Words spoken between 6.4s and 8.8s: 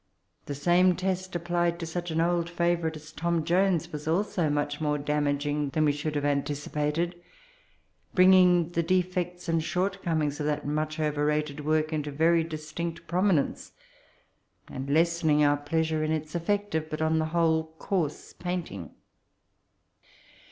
| cipat^— bringing